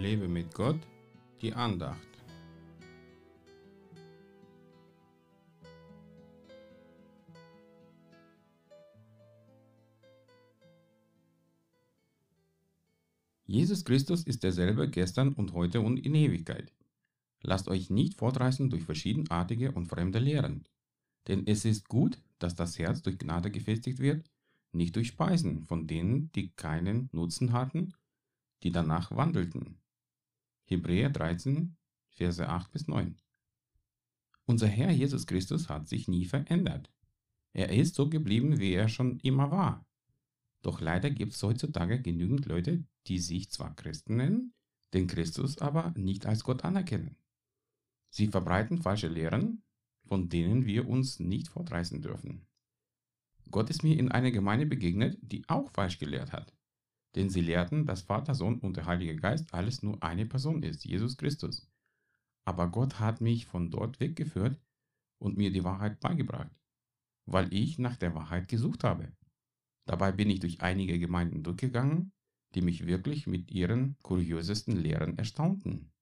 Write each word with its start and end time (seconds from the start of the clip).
Lebe 0.00 0.28
mit 0.28 0.54
Gott, 0.54 0.80
die 1.42 1.52
Andacht. 1.52 2.08
Jesus 13.44 13.84
Christus 13.84 14.22
ist 14.22 14.42
derselbe 14.42 14.88
gestern 14.88 15.34
und 15.34 15.52
heute 15.52 15.82
und 15.82 15.98
in 15.98 16.14
Ewigkeit. 16.14 16.72
Lasst 17.42 17.68
euch 17.68 17.90
nicht 17.90 18.14
fortreißen 18.14 18.70
durch 18.70 18.84
verschiedenartige 18.84 19.72
und 19.72 19.88
fremde 19.88 20.18
Lehren. 20.18 20.64
Denn 21.28 21.46
es 21.46 21.66
ist 21.66 21.90
gut, 21.90 22.22
dass 22.38 22.54
das 22.54 22.78
Herz 22.78 23.02
durch 23.02 23.18
Gnade 23.18 23.50
gefestigt 23.50 23.98
wird, 23.98 24.24
nicht 24.72 24.96
durch 24.96 25.08
Speisen 25.08 25.66
von 25.66 25.86
denen, 25.86 26.32
die 26.32 26.52
keinen 26.52 27.10
Nutzen 27.12 27.52
hatten, 27.52 27.92
die 28.62 28.72
danach 28.72 29.14
wandelten. 29.14 29.76
Hebräer 30.70 31.10
13, 31.10 31.76
Verse 32.10 32.48
8 32.48 32.70
bis 32.70 32.86
9. 32.86 33.16
Unser 34.46 34.68
Herr 34.68 34.92
Jesus 34.92 35.26
Christus 35.26 35.68
hat 35.68 35.88
sich 35.88 36.06
nie 36.06 36.26
verändert. 36.26 36.92
Er 37.52 37.70
ist 37.70 37.96
so 37.96 38.08
geblieben, 38.08 38.60
wie 38.60 38.74
er 38.74 38.88
schon 38.88 39.18
immer 39.18 39.50
war. 39.50 39.84
Doch 40.62 40.80
leider 40.80 41.10
gibt 41.10 41.32
es 41.32 41.42
heutzutage 41.42 42.00
genügend 42.00 42.46
Leute, 42.46 42.84
die 43.08 43.18
sich 43.18 43.50
zwar 43.50 43.74
Christen 43.74 44.14
nennen, 44.14 44.54
den 44.94 45.08
Christus 45.08 45.58
aber 45.58 45.92
nicht 45.96 46.26
als 46.26 46.44
Gott 46.44 46.62
anerkennen. 46.62 47.16
Sie 48.10 48.28
verbreiten 48.28 48.78
falsche 48.78 49.08
Lehren, 49.08 49.64
von 50.04 50.28
denen 50.28 50.66
wir 50.66 50.88
uns 50.88 51.18
nicht 51.18 51.48
fortreißen 51.48 52.00
dürfen. 52.00 52.46
Gott 53.50 53.70
ist 53.70 53.82
mir 53.82 53.98
in 53.98 54.12
einer 54.12 54.30
Gemeinde 54.30 54.66
begegnet, 54.66 55.18
die 55.20 55.42
auch 55.48 55.72
falsch 55.72 55.98
gelehrt 55.98 56.30
hat. 56.32 56.54
Denn 57.14 57.28
sie 57.28 57.40
lehrten, 57.40 57.86
dass 57.86 58.02
Vater, 58.02 58.34
Sohn 58.34 58.58
und 58.60 58.76
der 58.76 58.86
Heilige 58.86 59.16
Geist 59.16 59.52
alles 59.52 59.82
nur 59.82 60.02
eine 60.02 60.26
Person 60.26 60.62
ist, 60.62 60.84
Jesus 60.84 61.16
Christus. 61.16 61.68
Aber 62.44 62.68
Gott 62.68 63.00
hat 63.00 63.20
mich 63.20 63.46
von 63.46 63.70
dort 63.70 64.00
weggeführt 64.00 64.60
und 65.18 65.36
mir 65.36 65.50
die 65.52 65.64
Wahrheit 65.64 66.00
beigebracht, 66.00 66.54
weil 67.26 67.52
ich 67.52 67.78
nach 67.78 67.96
der 67.96 68.14
Wahrheit 68.14 68.48
gesucht 68.48 68.84
habe. 68.84 69.12
Dabei 69.86 70.12
bin 70.12 70.30
ich 70.30 70.40
durch 70.40 70.60
einige 70.60 70.98
Gemeinden 70.98 71.42
durchgegangen 71.42 72.12
die 72.54 72.62
mich 72.62 72.86
wirklich 72.86 73.26
mit 73.26 73.50
ihren 73.50 73.96
kuriosesten 74.02 74.76
Lehren 74.76 75.16
erstaunten. 75.18 75.92